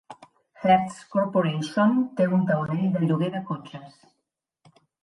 [0.61, 4.05] Hertz Corporation té un taulell de lloguer de cotxes.